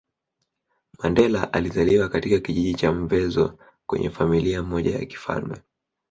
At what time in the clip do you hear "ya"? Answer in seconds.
4.99-5.05